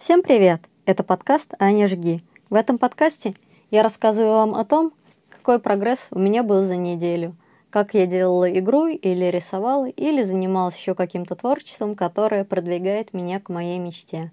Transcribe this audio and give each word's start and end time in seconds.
Всем 0.00 0.22
привет! 0.24 0.62
Это 0.84 1.04
подкаст 1.04 1.54
«Аня 1.60 1.86
Жги». 1.86 2.24
В 2.48 2.54
этом 2.54 2.78
подкасте 2.78 3.34
я 3.70 3.84
рассказываю 3.84 4.32
вам 4.32 4.56
о 4.56 4.64
том, 4.64 4.92
какой 5.28 5.60
прогресс 5.60 6.00
у 6.10 6.18
меня 6.18 6.42
был 6.42 6.64
за 6.64 6.74
неделю, 6.74 7.36
как 7.70 7.94
я 7.94 8.06
делала 8.06 8.50
игру 8.50 8.88
или 8.88 9.26
рисовала, 9.26 9.88
или 9.88 10.24
занималась 10.24 10.74
еще 10.74 10.96
каким-то 10.96 11.36
творчеством, 11.36 11.94
которое 11.94 12.44
продвигает 12.44 13.14
меня 13.14 13.38
к 13.38 13.48
моей 13.48 13.78
мечте. 13.78 14.32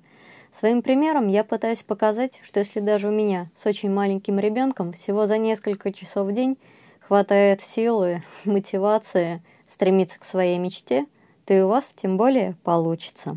Своим 0.59 0.81
примером 0.81 1.27
я 1.27 1.43
пытаюсь 1.43 1.83
показать, 1.83 2.31
что 2.41 2.59
если 2.59 2.79
даже 2.79 3.09
у 3.09 3.11
меня 3.11 3.51
с 3.55 3.67
очень 3.67 3.91
маленьким 3.91 4.39
ребенком 4.39 4.93
всего 4.93 5.27
за 5.27 5.37
несколько 5.37 5.93
часов 5.93 6.29
в 6.29 6.31
день 6.31 6.57
хватает 7.01 7.61
силы, 7.61 8.23
мотивации 8.43 9.43
стремиться 9.77 10.19
к 10.19 10.25
своей 10.25 10.57
мечте, 10.57 11.05
то 11.45 11.53
и 11.53 11.61
у 11.61 11.67
вас 11.67 11.85
тем 12.01 12.17
более 12.17 12.55
получится. 12.63 13.35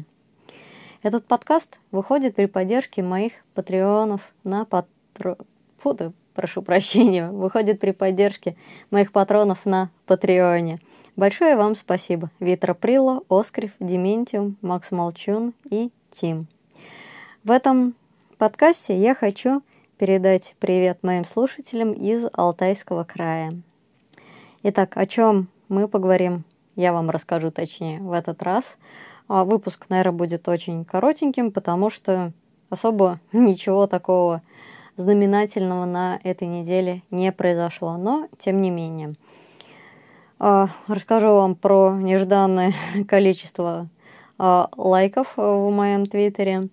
Этот 1.02 1.26
подкаст 1.26 1.78
выходит 1.90 2.34
при 2.34 2.46
поддержке 2.46 3.02
моих 3.02 3.32
патреонов 3.54 4.22
на 4.42 4.64
патро... 4.64 5.36
Фу, 5.82 6.14
прошу 6.34 6.62
прощения, 6.62 7.30
выходит 7.30 7.78
при 7.78 7.90
поддержке 7.90 8.56
моих 8.90 9.12
патронов 9.12 9.66
на 9.66 9.90
Патреоне. 10.06 10.80
Большое 11.14 11.56
вам 11.56 11.74
спасибо. 11.74 12.30
Витра 12.40 12.72
Прило, 12.72 13.22
Оскрив, 13.28 13.72
Дементиум, 13.80 14.56
Макс 14.62 14.90
Молчун 14.90 15.52
и 15.68 15.90
Тим. 16.12 16.46
В 17.44 17.50
этом 17.50 17.94
подкасте 18.38 18.98
я 18.98 19.14
хочу 19.14 19.62
передать 19.98 20.54
привет 20.58 21.02
моим 21.02 21.26
слушателям 21.26 21.92
из 21.92 22.24
Алтайского 22.32 23.04
края. 23.04 23.52
Итак, 24.62 24.96
о 24.96 25.04
чем 25.06 25.48
мы 25.70 25.88
поговорим, 25.88 26.44
я 26.76 26.92
вам 26.92 27.08
расскажу 27.08 27.50
точнее 27.50 28.00
в 28.00 28.12
этот 28.12 28.42
раз– 28.42 28.76
а 29.32 29.44
выпуск, 29.44 29.86
наверное, 29.88 30.18
будет 30.18 30.48
очень 30.48 30.84
коротеньким, 30.84 31.52
потому 31.52 31.88
что 31.88 32.32
особо 32.68 33.20
ничего 33.32 33.86
такого 33.86 34.42
знаменательного 34.96 35.84
на 35.84 36.18
этой 36.24 36.48
неделе 36.48 37.04
не 37.12 37.30
произошло. 37.30 37.96
Но, 37.96 38.26
тем 38.40 38.60
не 38.60 38.70
менее, 38.70 39.14
а, 40.40 40.70
расскажу 40.88 41.28
вам 41.28 41.54
про 41.54 41.92
нежданное 41.92 42.74
количество 43.08 43.86
а, 44.36 44.68
лайков 44.76 45.34
в 45.36 45.70
моем 45.70 46.06
твиттере, 46.06 46.68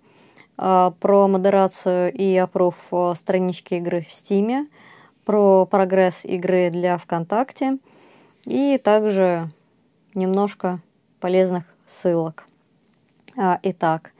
про 0.55 1.27
модерацию 1.27 2.11
и 2.11 2.36
опруф 2.36 2.75
странички 3.14 3.75
игры 3.75 4.02
в 4.02 4.11
Стиме, 4.11 4.66
про 5.23 5.67
прогресс 5.67 6.21
игры 6.23 6.71
для 6.71 6.97
ВКонтакте 6.97 7.77
и 8.47 8.77
также 8.77 9.49
немножко 10.13 10.79
полезных 11.19 11.65
ссылок. 11.85 12.45
А, 13.35 13.59
итак, 13.61 14.13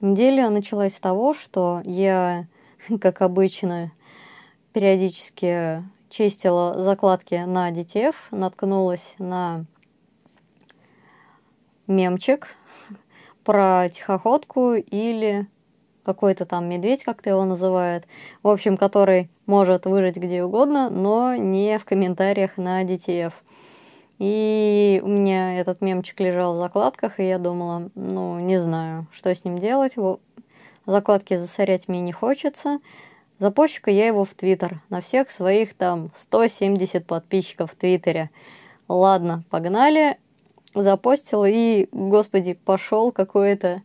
неделя 0.00 0.48
началась 0.48 0.96
с 0.96 1.00
того, 1.00 1.34
что 1.34 1.82
я, 1.84 2.46
как 3.00 3.20
обычно, 3.20 3.92
периодически 4.72 5.84
чистила 6.08 6.82
закладки 6.82 7.34
на 7.34 7.70
DTF, 7.70 8.14
наткнулась 8.30 9.14
на 9.18 9.66
мемчик 11.86 12.48
про 13.44 13.90
тихоходку 13.90 14.72
или 14.72 15.46
какой-то 16.04 16.46
там 16.46 16.70
медведь, 16.70 17.04
как-то 17.04 17.28
его 17.28 17.44
называют, 17.44 18.06
в 18.42 18.48
общем, 18.48 18.78
который 18.78 19.28
может 19.44 19.84
выжить 19.84 20.16
где 20.16 20.42
угодно, 20.42 20.88
но 20.88 21.36
не 21.36 21.78
в 21.78 21.84
комментариях 21.84 22.56
на 22.56 22.82
DTF. 22.82 23.34
И 24.18 25.00
у 25.04 25.08
меня 25.08 25.60
этот 25.60 25.80
мемчик 25.80 26.18
лежал 26.20 26.54
в 26.54 26.58
закладках, 26.58 27.20
и 27.20 27.28
я 27.28 27.38
думала, 27.38 27.90
ну, 27.94 28.40
не 28.40 28.60
знаю, 28.60 29.06
что 29.12 29.32
с 29.32 29.44
ним 29.44 29.58
делать. 29.58 29.94
Закладки 30.86 31.36
засорять 31.36 31.86
мне 31.86 32.00
не 32.00 32.12
хочется. 32.12 32.80
Запущу-ка 33.38 33.90
я 33.90 34.06
его 34.06 34.24
в 34.24 34.34
Твиттер. 34.34 34.80
На 34.88 35.00
всех 35.00 35.30
своих 35.30 35.74
там 35.74 36.10
170 36.22 37.06
подписчиков 37.06 37.72
в 37.72 37.76
Твиттере. 37.76 38.30
Ладно, 38.88 39.44
погнали. 39.50 40.18
Запостил 40.74 41.44
и, 41.44 41.88
господи, 41.92 42.54
пошел 42.54 43.12
какой-то... 43.12 43.82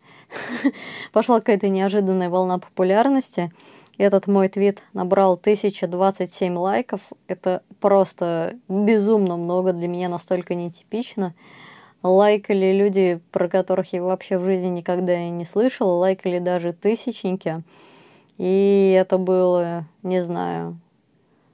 Пошла 1.14 1.40
какая-то 1.40 1.70
неожиданная 1.70 2.30
волна 2.30 2.58
популярности. 2.58 3.52
Этот 3.98 4.26
мой 4.28 4.50
твит 4.50 4.82
набрал 4.94 5.34
1027 5.34 6.58
лайков. 6.58 7.02
Это 7.28 7.62
просто 7.80 8.56
безумно 8.68 9.38
много, 9.38 9.72
для 9.72 9.88
меня 9.88 10.10
настолько 10.10 10.56
нетипично. 10.56 11.36
Лайкали 12.02 12.74
люди, 12.74 13.22
про 13.32 13.48
которых 13.48 13.94
я 13.94 14.04
вообще 14.04 14.38
в 14.38 14.46
жизни 14.46 14.68
никогда 14.68 15.16
и 15.16 15.30
не 15.30 15.46
слышала, 15.46 15.94
лайкали 15.94 16.40
даже 16.40 16.74
тысячники. 16.74 17.64
И 18.38 18.98
это 19.00 19.18
было, 19.18 19.86
не 20.02 20.22
знаю, 20.22 20.80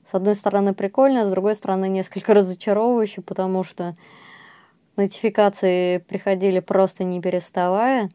с 0.09 0.15
одной 0.15 0.35
стороны 0.35 0.73
прикольно, 0.73 1.25
с 1.25 1.31
другой 1.31 1.55
стороны 1.55 1.89
несколько 1.89 2.33
разочаровывающе, 2.33 3.21
потому 3.21 3.63
что 3.63 3.95
нотификации 4.95 5.97
приходили 5.97 6.61
просто 6.61 7.03
не 7.03 7.21
переставая. 7.21 8.09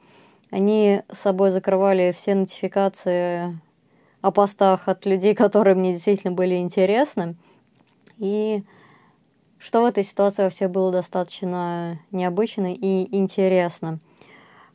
Они 0.50 1.02
с 1.12 1.18
собой 1.18 1.50
закрывали 1.50 2.14
все 2.18 2.34
нотификации 2.34 3.58
о 4.24 4.30
постах 4.30 4.88
от 4.88 5.04
людей, 5.04 5.34
которые 5.34 5.74
мне 5.74 5.92
действительно 5.92 6.32
были 6.32 6.54
интересны. 6.54 7.36
И 8.16 8.62
что 9.58 9.82
в 9.82 9.84
этой 9.84 10.02
ситуации 10.02 10.44
вообще 10.44 10.66
было 10.66 10.90
достаточно 10.90 11.98
необычно 12.10 12.72
и 12.72 13.14
интересно. 13.14 13.98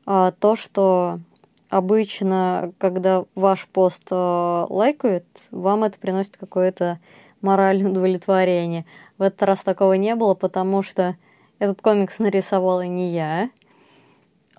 А, 0.05 0.33
то, 0.33 0.55
что 0.55 1.19
обычно, 1.67 2.73
когда 2.77 3.25
ваш 3.33 3.67
пост 3.69 4.03
э, 4.11 4.65
лайкают, 4.69 5.25
вам 5.49 5.83
это 5.83 5.97
приносит 5.97 6.37
какое-то 6.37 6.99
моральное 7.41 7.89
удовлетворение. 7.89 8.85
В 9.17 9.23
этот 9.23 9.41
раз 9.41 9.59
такого 9.61 9.93
не 9.93 10.13
было, 10.13 10.35
потому 10.35 10.83
что 10.83 11.15
этот 11.57 11.81
комикс 11.81 12.19
нарисовала 12.19 12.85
не 12.85 13.13
я. 13.13 13.49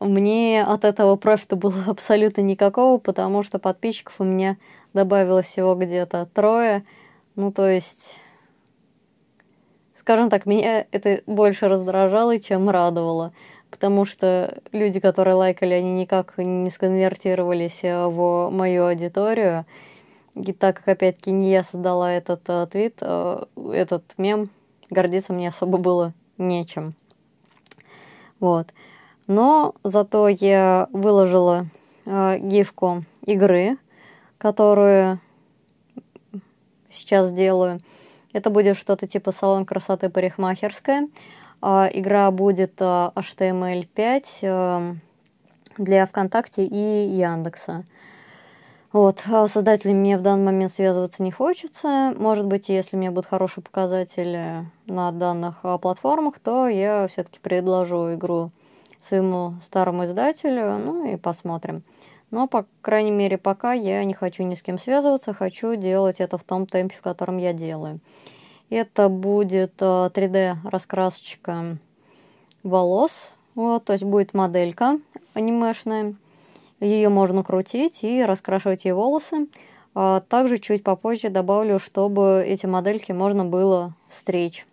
Мне 0.00 0.64
от 0.64 0.84
этого 0.84 1.14
профита 1.14 1.54
было 1.54 1.84
абсолютно 1.86 2.40
никакого, 2.40 2.98
потому 2.98 3.44
что 3.44 3.60
подписчиков 3.60 4.14
у 4.18 4.24
меня 4.24 4.56
добавилось 4.92 5.46
всего 5.46 5.74
где-то 5.74 6.28
трое. 6.32 6.84
Ну, 7.36 7.52
то 7.52 7.68
есть, 7.68 8.18
скажем 9.98 10.30
так, 10.30 10.46
меня 10.46 10.86
это 10.90 11.22
больше 11.26 11.68
раздражало, 11.68 12.38
чем 12.38 12.70
радовало. 12.70 13.32
Потому 13.70 14.04
что 14.04 14.58
люди, 14.72 14.98
которые 14.98 15.34
лайкали, 15.34 15.74
они 15.74 15.92
никак 15.92 16.34
не 16.38 16.70
сконвертировались 16.70 17.78
э, 17.82 18.06
в 18.06 18.50
мою 18.50 18.86
аудиторию. 18.86 19.64
И 20.34 20.52
так 20.52 20.78
как, 20.78 20.88
опять-таки, 20.88 21.30
не 21.30 21.50
я 21.50 21.62
создала 21.62 22.12
этот 22.12 22.48
uh, 22.48 22.66
твит, 22.66 22.96
uh, 23.00 23.48
этот 23.72 24.04
мем, 24.16 24.48
гордиться 24.88 25.32
мне 25.32 25.48
особо 25.48 25.78
было 25.78 26.12
нечем. 26.38 26.94
Вот. 28.38 28.68
Но 29.26 29.74
зато 29.84 30.28
я 30.28 30.88
выложила 30.92 31.66
э, 32.06 32.38
гифку 32.38 33.04
игры, 33.26 33.76
которую 34.40 35.20
сейчас 36.88 37.30
делаю. 37.30 37.80
Это 38.32 38.48
будет 38.48 38.78
что-то 38.78 39.06
типа 39.06 39.32
салон 39.32 39.66
красоты 39.66 40.08
парикмахерская. 40.08 41.08
А, 41.60 41.88
игра 41.92 42.30
будет 42.30 42.72
а, 42.78 43.12
HTML5 43.14 44.24
а, 44.42 44.94
для 45.76 46.06
ВКонтакте 46.06 46.64
и 46.64 47.08
Яндекса. 47.08 47.84
Вот, 48.92 49.20
создателями 49.52 49.98
мне 49.98 50.18
в 50.18 50.22
данный 50.22 50.46
момент 50.46 50.72
связываться 50.74 51.22
не 51.22 51.30
хочется. 51.30 52.12
Может 52.16 52.46
быть, 52.46 52.68
если 52.68 52.96
у 52.96 52.98
меня 52.98 53.12
будут 53.12 53.30
хорошие 53.30 53.62
показатели 53.62 54.64
на 54.86 55.12
данных 55.12 55.60
платформах, 55.80 56.40
то 56.40 56.66
я 56.66 57.06
все-таки 57.08 57.38
предложу 57.40 58.14
игру 58.14 58.50
своему 59.06 59.54
старому 59.64 60.06
издателю, 60.06 60.78
ну 60.78 61.12
и 61.12 61.16
посмотрим. 61.16 61.84
Но, 62.30 62.46
по 62.46 62.66
крайней 62.80 63.10
мере, 63.10 63.38
пока 63.38 63.72
я 63.72 64.04
не 64.04 64.14
хочу 64.14 64.42
ни 64.44 64.54
с 64.54 64.62
кем 64.62 64.78
связываться, 64.78 65.34
хочу 65.34 65.74
делать 65.74 66.20
это 66.20 66.38
в 66.38 66.44
том 66.44 66.66
темпе, 66.66 66.96
в 66.96 67.02
котором 67.02 67.38
я 67.38 67.52
делаю. 67.52 68.00
Это 68.68 69.08
будет 69.08 69.80
3D-раскрасочка 69.80 71.52
э, 71.52 71.76
волос, 72.62 73.10
вот, 73.54 73.84
то 73.84 73.92
есть 73.92 74.04
будет 74.04 74.32
моделька 74.32 75.00
анимешная. 75.34 76.14
Ее 76.78 77.08
можно 77.08 77.42
крутить 77.42 78.02
и 78.02 78.22
раскрашивать 78.24 78.84
ей 78.84 78.92
волосы. 78.92 79.48
А 79.94 80.20
также 80.20 80.58
чуть 80.58 80.84
попозже 80.84 81.30
добавлю, 81.30 81.80
чтобы 81.80 82.44
эти 82.46 82.66
модельки 82.66 83.10
можно 83.10 83.44
было 83.44 83.94
стричь. 84.16 84.64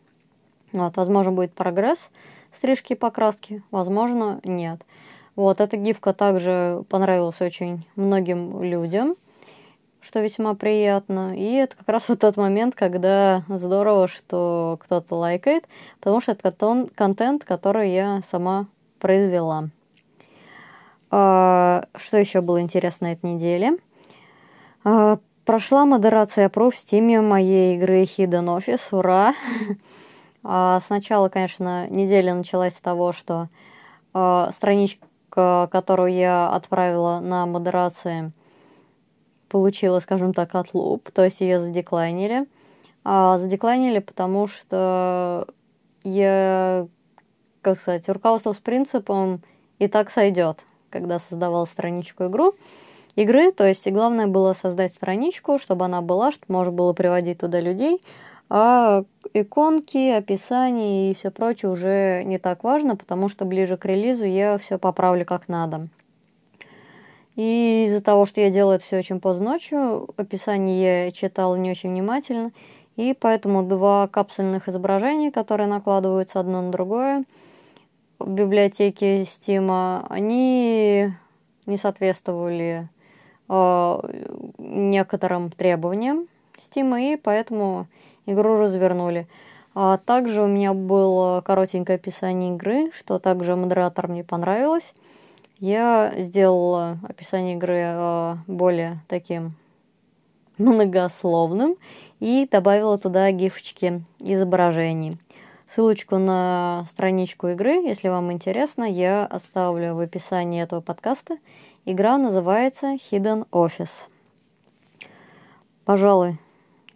Вот, 0.72 0.96
возможно, 0.96 1.32
будет 1.32 1.54
прогресс 1.54 2.12
стрижки 2.58 2.94
и 2.94 2.96
покраски, 2.96 3.64
возможно, 3.72 4.40
нет. 4.44 4.82
Вот, 5.38 5.62
эта 5.62 5.78
гифка 5.78 6.14
также 6.14 6.84
понравилась 6.90 7.40
очень 7.42 7.88
многим 7.96 8.64
людям, 8.64 9.16
что 10.02 10.20
весьма 10.20 10.56
приятно. 10.56 11.38
И 11.38 11.54
это 11.54 11.78
как 11.78 11.88
раз 11.88 12.04
вот 12.10 12.20
тот 12.20 12.38
момент, 12.38 12.74
когда 12.74 13.44
здорово, 13.48 14.08
что 14.08 14.80
кто-то 14.82 15.16
лайкает, 15.16 15.66
потому 16.00 16.22
что 16.22 16.32
это 16.32 16.88
контент, 16.96 17.44
который 17.44 17.94
я 17.94 18.24
сама 18.32 18.66
произвела. 18.98 19.70
А, 21.12 21.86
что 21.96 22.18
еще 22.18 22.42
было 22.42 22.60
интересно 22.60 23.08
на 23.08 23.14
этой 23.14 23.32
неделе? 23.32 23.78
А, 24.84 25.20
прошла 25.46 25.86
модерация 25.86 26.50
пров 26.50 26.74
в 26.74 26.78
стиме 26.80 27.22
моей 27.22 27.78
игры 27.78 28.02
Hidden 28.02 28.58
Office. 28.58 28.82
Ура! 28.92 29.36
А, 30.50 30.80
сначала, 30.86 31.28
конечно, 31.28 31.90
неделя 31.90 32.34
началась 32.34 32.74
с 32.74 32.80
того, 32.80 33.12
что 33.12 33.50
страничка, 34.54 35.07
которую 35.72 36.14
я 36.14 36.50
отправила 36.50 37.20
на 37.20 37.46
модерации, 37.46 38.32
получила, 39.50 40.00
скажем 40.00 40.34
так, 40.34 40.56
отлуп, 40.56 41.12
то 41.12 41.24
есть 41.24 41.42
ее 41.42 41.60
задеклайнили. 41.60 42.48
А 43.04 43.38
задеклайнили, 43.38 44.00
потому 44.00 44.48
что 44.48 45.48
я, 46.04 46.88
как 47.62 47.80
сказать, 47.80 48.10
руководствовался 48.10 48.62
принципом 48.62 49.42
«и 49.80 49.88
так 49.88 50.10
сойдет», 50.10 50.60
когда 50.90 51.20
создавал 51.20 51.68
страничку 51.68 52.26
игру, 52.26 52.56
игры, 53.16 53.52
то 53.52 53.66
есть 53.66 53.88
и 53.88 53.92
главное 53.92 54.28
было 54.28 54.54
создать 54.54 54.94
страничку, 54.94 55.60
чтобы 55.60 55.86
она 55.86 56.02
была, 56.02 56.32
чтобы 56.32 56.54
можно 56.54 56.72
было 56.74 56.94
приводить 56.94 57.40
туда 57.40 57.60
людей, 57.60 58.02
а 58.50 59.04
иконки, 59.34 60.10
описание 60.10 61.12
и 61.12 61.16
все 61.16 61.32
прочее 61.32 61.72
уже 61.72 62.24
не 62.24 62.38
так 62.40 62.64
важно, 62.64 62.96
потому 62.96 63.30
что 63.30 63.46
ближе 63.46 63.78
к 63.78 63.86
релизу 63.86 64.26
я 64.26 64.58
все 64.58 64.78
поправлю 64.78 65.26
как 65.26 65.48
надо. 65.48 65.88
И 67.36 67.86
из-за 67.86 68.02
того, 68.02 68.26
что 68.26 68.42
я 68.42 68.50
делаю 68.50 68.78
это 68.78 68.86
все 68.86 68.98
очень 68.98 69.20
поздно 69.20 69.52
ночью, 69.52 70.10
описание 70.18 71.06
я 71.06 71.12
читала 71.12 71.56
не 71.56 71.72
очень 71.72 71.92
внимательно, 71.92 72.52
и 72.96 73.16
поэтому 73.20 73.64
два 73.64 74.08
капсульных 74.08 74.68
изображения, 74.68 75.32
которые 75.32 75.68
накладываются 75.68 76.40
одно 76.40 76.62
на 76.62 76.72
другое 76.72 77.26
в 78.18 78.30
библиотеке 78.30 79.24
Steam, 79.24 80.04
они 80.10 81.14
не 81.68 81.78
соответствовали 81.78 82.90
э, 83.50 84.00
некоторым 84.58 85.52
требованиям 85.52 86.28
Steam, 86.58 87.14
и 87.14 87.16
поэтому 87.16 87.88
игру 88.26 88.58
развернули. 88.58 89.28
А 89.76 89.98
также 89.98 90.42
у 90.42 90.48
меня 90.48 90.74
было 90.74 91.42
коротенькое 91.42 91.98
описание 91.98 92.56
игры, 92.56 92.92
что 92.98 93.20
также 93.20 93.56
модераторам 93.56 94.14
не 94.14 94.24
понравилось 94.24 94.92
я 95.60 96.14
сделала 96.18 97.00
описание 97.04 97.56
игры 97.56 97.82
э, 97.84 98.36
более 98.48 99.00
таким 99.08 99.52
многословным 100.58 101.76
и 102.20 102.48
добавила 102.50 102.98
туда 102.98 103.32
гифочки 103.32 104.04
изображений. 104.20 105.18
Ссылочку 105.68 106.18
на 106.18 106.86
страничку 106.92 107.48
игры, 107.50 107.74
если 107.74 108.08
вам 108.08 108.32
интересно, 108.32 108.84
я 108.84 109.26
оставлю 109.26 109.96
в 109.96 110.00
описании 110.00 110.64
этого 110.64 110.80
подкаста. 110.80 111.38
Игра 111.86 112.18
называется 112.18 112.94
Hidden 112.94 113.48
Office. 113.52 114.08
Пожалуй, 115.84 116.38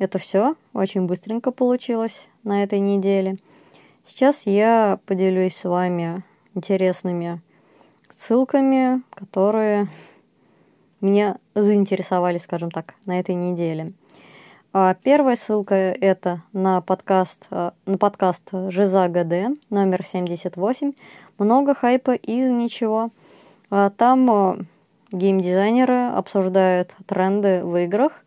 это 0.02 0.18
все. 0.18 0.56
Очень 0.74 1.06
быстренько 1.06 1.52
получилось 1.52 2.26
на 2.44 2.64
этой 2.64 2.80
неделе. 2.80 3.38
Сейчас 4.04 4.42
я 4.46 5.00
поделюсь 5.06 5.56
с 5.56 5.64
вами 5.64 6.24
интересными 6.56 7.40
ссылками, 8.18 9.04
которые 9.12 9.88
меня 11.02 11.38
заинтересовали, 11.54 12.40
скажем 12.40 12.72
так, 12.72 12.96
на 13.06 13.20
этой 13.20 13.36
неделе. 13.36 13.94
А 14.74 14.96
первая 14.96 15.36
ссылка 15.36 15.76
это 15.76 16.42
на 16.52 16.82
подкаст, 16.82 17.38
э, 17.52 17.72
на 17.86 17.98
подкаст 17.98 18.42
Жиза 18.70 19.08
ГД 19.08 19.60
номер 19.70 20.04
78. 20.04 20.94
Много 21.38 21.76
хайпа 21.76 22.16
из 22.16 22.50
ничего. 22.50 23.12
А 23.70 23.92
там 23.92 24.32
э, 24.32 24.64
геймдизайнеры 25.12 26.08
обсуждают 26.08 26.96
тренды 27.06 27.64
в 27.64 27.76
играх, 27.84 28.24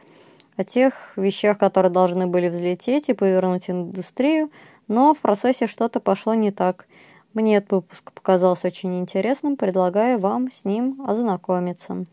о 0.56 0.64
тех 0.64 0.94
вещах, 1.16 1.58
которые 1.58 1.90
должны 1.90 2.26
были 2.26 2.48
взлететь 2.48 3.08
и 3.08 3.14
повернуть 3.14 3.68
индустрию, 3.68 4.50
но 4.88 5.14
в 5.14 5.20
процессе 5.20 5.66
что-то 5.66 6.00
пошло 6.00 6.34
не 6.34 6.52
так. 6.52 6.86
Мне 7.32 7.56
этот 7.56 7.72
выпуск 7.72 8.12
показался 8.12 8.68
очень 8.68 9.00
интересным, 9.00 9.56
предлагаю 9.56 10.18
вам 10.18 10.52
с 10.52 10.64
ним 10.64 11.02
ознакомиться. 11.06 12.06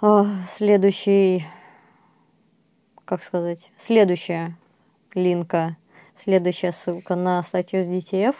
А, 0.00 0.26
следующий, 0.56 1.44
как 3.04 3.22
сказать, 3.22 3.70
следующая 3.78 4.56
линка, 5.14 5.76
следующая 6.16 6.72
ссылка 6.72 7.16
на 7.16 7.42
статью 7.42 7.82
с 7.82 7.86
DTF. 7.86 8.34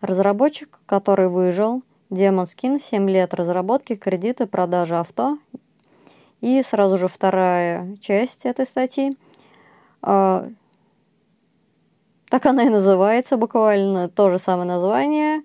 Разработчик, 0.00 0.80
который 0.86 1.28
выжил, 1.28 1.82
Demon 2.10 2.46
Skin, 2.46 2.80
7 2.80 3.08
лет 3.08 3.34
разработки, 3.34 3.94
кредиты, 3.94 4.46
продажи 4.46 4.96
авто. 4.96 5.38
И 6.40 6.62
сразу 6.62 6.98
же 6.98 7.08
вторая 7.08 7.96
часть 8.00 8.44
этой 8.44 8.64
статьи. 8.64 9.16
А, 10.02 10.48
так 12.28 12.46
она 12.46 12.64
и 12.64 12.68
называется 12.68 13.36
буквально, 13.36 14.08
то 14.08 14.30
же 14.30 14.38
самое 14.38 14.68
название, 14.68 15.42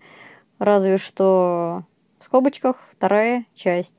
разве 0.59 0.97
что 0.97 1.83
в 2.19 2.23
скобочках 2.25 2.75
вторая 2.91 3.45
часть. 3.55 3.93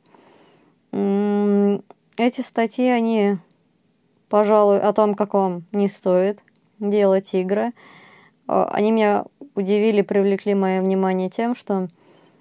Эти 0.93 2.41
статьи, 2.43 2.87
они, 2.87 3.39
пожалуй, 4.29 4.81
о 4.81 4.93
том, 4.93 5.17
как 5.17 5.35
вам 5.35 5.65
не 5.73 5.89
стоит 5.89 6.39
делать 6.79 7.35
игры. 7.35 7.73
А, 8.47 8.67
они 8.67 8.93
меня 8.93 9.25
удивили, 9.57 10.03
привлекли 10.03 10.55
мое 10.55 10.81
внимание 10.81 11.29
тем, 11.29 11.57
что 11.57 11.89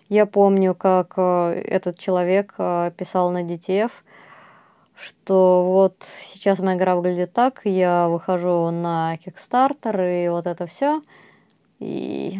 я 0.09 0.27
помню, 0.27 0.75
как 0.75 1.13
э, 1.17 1.61
этот 1.65 1.97
человек 1.97 2.53
э, 2.59 2.91
писал 2.95 3.31
на 3.31 3.41
DTF– 3.41 3.89
что 4.95 5.63
вот 5.65 5.95
сейчас 6.33 6.59
моя 6.59 6.77
игра 6.77 6.95
выглядит 6.95 7.33
так, 7.33 7.61
я 7.65 8.07
выхожу 8.07 8.69
на 8.71 9.17
Kickstarter 9.17 10.25
и 10.25 10.29
вот 10.29 10.47
это 10.47 10.65
все. 10.67 11.01
И 11.79 12.39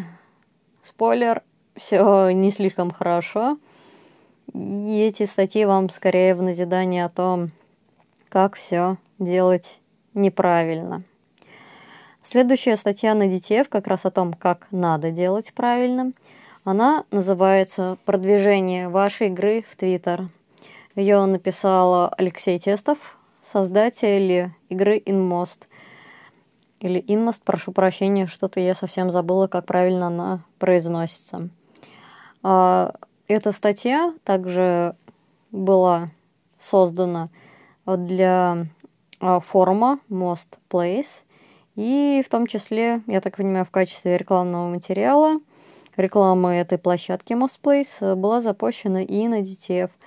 спойлер, 0.84 1.42
все 1.76 2.30
не 2.30 2.50
слишком 2.50 2.90
хорошо. 2.90 3.58
И 4.52 5.00
эти 5.00 5.24
статьи 5.26 5.64
вам 5.64 5.90
скорее 5.90 6.34
в 6.34 6.42
назидание 6.42 7.04
о 7.04 7.08
том, 7.08 7.48
как 8.28 8.56
все 8.56 8.96
делать 9.18 9.78
неправильно. 10.14 11.02
Следующая 12.22 12.76
статья 12.76 13.14
на 13.14 13.28
DTF 13.28 13.66
как 13.68 13.86
раз 13.86 14.06
о 14.06 14.10
том, 14.10 14.32
как 14.32 14.66
надо 14.70 15.10
делать 15.10 15.52
правильно. 15.52 16.12
Она 16.64 17.04
называется 17.10 17.98
«Продвижение 18.06 18.88
вашей 18.88 19.26
игры 19.26 19.64
в 19.70 19.76
Твиттер». 19.76 20.28
Ее 20.96 21.24
написал 21.26 22.14
Алексей 22.16 22.56
Тестов, 22.60 22.98
создатель 23.52 24.52
игры 24.68 24.98
InMost. 24.98 25.64
Или 26.78 27.02
InMost, 27.02 27.40
прошу 27.44 27.72
прощения, 27.72 28.28
что-то 28.28 28.60
я 28.60 28.76
совсем 28.76 29.10
забыла, 29.10 29.48
как 29.48 29.66
правильно 29.66 30.06
она 30.06 30.44
произносится. 30.60 31.48
А, 32.44 32.94
эта 33.26 33.50
статья 33.50 34.14
также 34.22 34.94
была 35.50 36.10
создана 36.60 37.28
для 37.86 38.66
а, 39.18 39.40
форума 39.40 39.98
Most 40.08 40.58
Place, 40.70 41.10
и 41.74 42.22
в 42.24 42.30
том 42.30 42.46
числе, 42.46 43.02
я 43.08 43.20
так 43.20 43.36
понимаю, 43.36 43.64
в 43.64 43.70
качестве 43.70 44.16
рекламного 44.16 44.68
материала 44.68 45.40
рекламы 45.96 46.54
этой 46.54 46.78
площадки 46.78 47.32
Most 47.32 47.58
Place 47.60 48.14
была 48.14 48.40
запущена 48.40 49.02
и 49.02 49.26
на 49.26 49.40
DTF– 49.40 49.90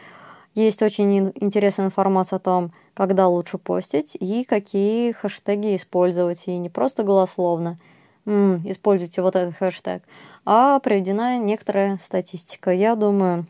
есть 0.63 0.81
очень 0.81 1.31
интересная 1.35 1.85
информация 1.85 2.37
о 2.37 2.39
том, 2.39 2.71
когда 2.93 3.27
лучше 3.27 3.57
постить 3.57 4.15
и 4.19 4.43
какие 4.43 5.11
хэштеги 5.11 5.75
использовать. 5.75 6.39
И 6.47 6.57
не 6.57 6.69
просто 6.69 7.03
голословно 7.03 7.77
м 8.25 8.61
используйте 8.65 9.21
вот 9.21 9.35
этот 9.35 9.55
хэштег, 9.55 10.03
а 10.45 10.79
приведена 10.79 11.37
некоторая 11.37 11.97
статистика. 11.97 12.71
Я 12.71 12.95
думаю, 12.95 13.45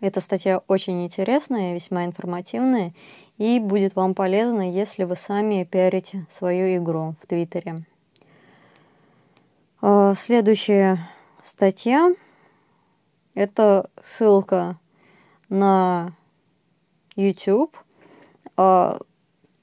эта 0.00 0.20
статья 0.20 0.62
очень 0.68 1.04
интересная, 1.04 1.74
весьма 1.74 2.04
информативная 2.04 2.92
и 3.38 3.58
будет 3.58 3.96
вам 3.96 4.14
полезна, 4.14 4.70
если 4.70 5.04
вы 5.04 5.16
сами 5.16 5.64
пиарите 5.64 6.26
свою 6.38 6.76
игру 6.78 7.14
в 7.22 7.26
Твиттере. 7.26 7.84
А, 9.80 10.14
следующая 10.14 11.08
статья– 11.44 12.12
это 13.34 13.90
ссылка 14.04 14.78
на 15.52 16.14
YouTube, 17.14 17.76
э, 18.56 18.98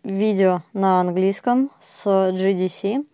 видео 0.03 0.61
на 0.73 1.01
английском 1.01 1.71
с 1.81 2.05
GDC. 2.05 3.05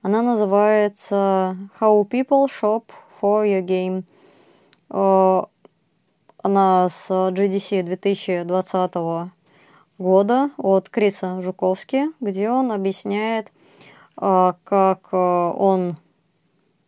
Она 0.00 0.22
называется 0.22 1.56
How 1.78 2.08
People 2.08 2.48
Shop 2.48 2.84
for 3.20 3.44
Your 3.46 3.62
Game. 3.62 4.04
Э, 4.88 5.42
она 6.42 6.88
с 6.88 7.10
GDC 7.10 7.82
2020 7.82 9.30
года 9.98 10.50
от 10.56 10.88
Криса 10.88 11.42
Жуковски, 11.42 12.06
где 12.20 12.48
он 12.48 12.72
объясняет, 12.72 13.50
а, 14.16 14.56
как 14.64 15.08
а, 15.12 15.52
он 15.52 15.96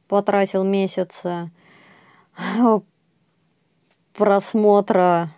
потратил 0.08 0.64
месяцы 0.64 1.50
просмотра, 4.16 5.30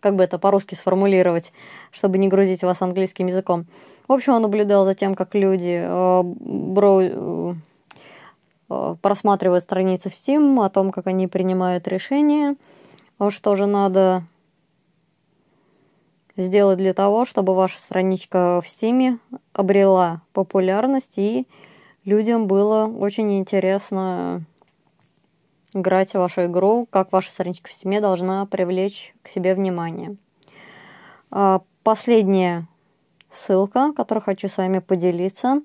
как 0.00 0.16
бы 0.16 0.22
это 0.22 0.38
по-русски 0.38 0.74
сформулировать, 0.74 1.52
чтобы 1.90 2.18
не 2.18 2.28
грузить 2.28 2.62
вас 2.62 2.80
английским 2.80 3.26
языком. 3.26 3.66
В 4.06 4.12
общем, 4.12 4.34
он 4.34 4.42
наблюдал 4.42 4.84
за 4.84 4.94
тем, 4.94 5.14
как 5.14 5.34
люди 5.34 5.82
э, 5.84 6.22
бро... 6.22 7.00
э, 7.02 7.54
просматривают 9.00 9.64
страницы 9.64 10.10
в 10.10 10.12
Steam, 10.12 10.64
о 10.64 10.68
том, 10.68 10.92
как 10.92 11.06
они 11.06 11.26
принимают 11.26 11.88
решения, 11.88 12.56
что 13.30 13.56
же 13.56 13.66
надо 13.66 14.24
сделать 16.36 16.78
для 16.78 16.94
того, 16.94 17.24
чтобы 17.24 17.54
ваша 17.54 17.78
страничка 17.78 18.60
в 18.64 18.66
Steam 18.66 19.18
обрела 19.52 20.22
популярность 20.32 21.14
и 21.16 21.46
людям 22.04 22.46
было 22.46 22.86
очень 22.86 23.38
интересно 23.38 24.44
играть 25.74 26.12
в 26.12 26.18
вашу 26.18 26.46
игру, 26.46 26.86
как 26.90 27.12
ваша 27.12 27.30
страничка 27.30 27.70
в 27.70 27.72
Steam 27.72 28.00
должна 28.00 28.44
привлечь 28.46 29.14
к 29.22 29.28
себе 29.28 29.54
внимание. 29.54 30.16
А, 31.30 31.62
последняя 31.82 32.66
ссылка, 33.30 33.92
которую 33.94 34.24
хочу 34.24 34.48
с 34.48 34.56
вами 34.56 34.78
поделиться, 34.78 35.62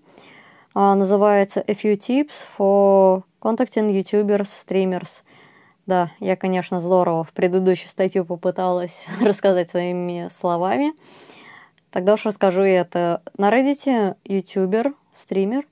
а, 0.74 0.96
называется 0.96 1.64
A 1.68 1.74
Few 1.74 1.98
Tips 1.98 2.34
for 2.58 3.24
Contacting 3.42 3.92
YouTubers, 3.92 4.50
Streamers. 4.66 5.10
Да, 5.86 6.12
я, 6.20 6.38
конечно, 6.38 6.80
здорово 6.80 7.24
в 7.24 7.32
предыдущую 7.32 7.90
статью 7.90 8.26
попыталась 8.26 8.96
рассказать 9.22 9.70
своими 9.70 10.30
словами. 10.40 10.94
Тогда 11.92 12.14
уж 12.14 12.26
расскажу 12.26 12.62
это. 12.62 13.22
На 13.38 13.52
Reddit 13.52 14.16
ютубер, 14.24 14.96
стример, 15.16 15.68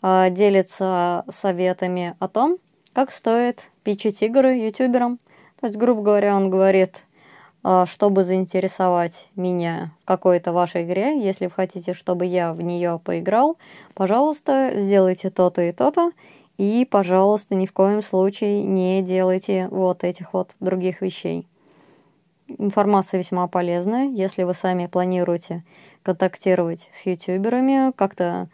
а, 0.00 0.30
делится 0.30 1.24
советами 1.30 2.16
о 2.18 2.28
том, 2.28 2.58
как 2.96 3.12
стоит 3.12 3.60
пичить 3.84 4.22
игры 4.22 4.54
ютуберам. 4.54 5.18
То 5.60 5.66
есть, 5.66 5.78
грубо 5.78 6.00
говоря, 6.00 6.34
он 6.34 6.48
говорит, 6.48 7.02
а, 7.62 7.84
чтобы 7.84 8.24
заинтересовать 8.24 9.28
меня 9.36 9.90
в 10.00 10.06
какой-то 10.06 10.50
вашей 10.54 10.84
игре, 10.84 11.22
если 11.22 11.44
вы 11.44 11.50
хотите, 11.50 11.92
чтобы 11.92 12.24
я 12.24 12.54
в 12.54 12.62
нее 12.62 12.98
поиграл, 13.04 13.58
пожалуйста, 13.92 14.70
сделайте 14.76 15.28
то-то 15.28 15.60
и 15.60 15.72
то-то, 15.72 16.12
и, 16.56 16.88
пожалуйста, 16.90 17.54
ни 17.54 17.66
в 17.66 17.72
коем 17.74 18.02
случае 18.02 18.62
не 18.62 19.02
делайте 19.02 19.68
вот 19.70 20.02
этих 20.02 20.32
вот 20.32 20.52
других 20.60 21.02
вещей. 21.02 21.46
Информация 22.48 23.18
весьма 23.18 23.46
полезная, 23.46 24.08
если 24.08 24.44
вы 24.44 24.54
сами 24.54 24.86
планируете 24.86 25.64
контактировать 26.02 26.88
с 26.94 27.04
ютуберами, 27.04 27.92
как-то 27.92 28.48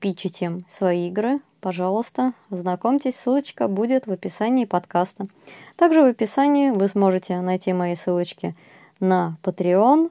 пичить 0.00 0.42
им 0.42 0.66
свои 0.76 1.06
игры, 1.06 1.38
пожалуйста, 1.60 2.32
знакомьтесь, 2.50 3.16
ссылочка 3.16 3.68
будет 3.68 4.06
в 4.06 4.12
описании 4.12 4.64
подкаста. 4.64 5.26
Также 5.76 6.02
в 6.02 6.06
описании 6.06 6.70
вы 6.70 6.88
сможете 6.88 7.40
найти 7.40 7.72
мои 7.72 7.94
ссылочки 7.94 8.54
на 8.98 9.36
Patreon 9.42 10.10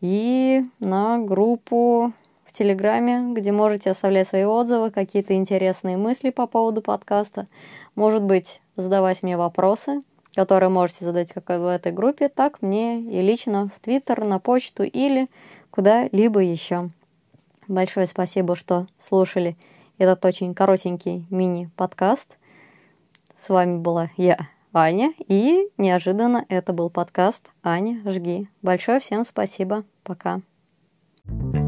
и 0.00 0.62
на 0.80 1.18
группу 1.18 2.12
в 2.44 2.52
Телеграме, 2.52 3.34
где 3.34 3.52
можете 3.52 3.90
оставлять 3.90 4.28
свои 4.28 4.44
отзывы, 4.44 4.90
какие-то 4.90 5.34
интересные 5.34 5.96
мысли 5.96 6.30
по 6.30 6.46
поводу 6.46 6.82
подкаста. 6.82 7.46
Может 7.94 8.22
быть, 8.22 8.60
задавать 8.76 9.22
мне 9.22 9.36
вопросы, 9.36 10.00
которые 10.34 10.70
можете 10.70 11.04
задать 11.04 11.32
как 11.32 11.48
в 11.48 11.66
этой 11.66 11.92
группе, 11.92 12.28
так 12.28 12.62
мне 12.62 13.00
и 13.00 13.20
лично 13.20 13.70
в 13.74 13.80
Твиттер, 13.80 14.24
на 14.24 14.38
почту 14.38 14.82
или 14.82 15.28
куда-либо 15.70 16.40
еще. 16.40 16.88
Большое 17.66 18.06
спасибо, 18.06 18.56
что 18.56 18.86
слушали 19.08 19.56
этот 19.98 20.24
очень 20.24 20.54
коротенький 20.54 21.26
мини-подкаст. 21.30 22.38
С 23.44 23.48
вами 23.48 23.78
была 23.78 24.10
я, 24.16 24.48
Аня, 24.72 25.12
и 25.26 25.68
неожиданно 25.76 26.44
это 26.48 26.72
был 26.72 26.90
подкаст 26.90 27.42
«Аня, 27.62 28.00
жги». 28.10 28.48
Большое 28.62 29.00
всем 29.00 29.24
спасибо. 29.24 29.84
Пока. 30.02 30.40
thank 31.26 31.54
you 31.56 31.67